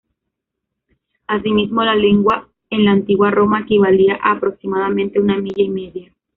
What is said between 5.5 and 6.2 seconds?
y media.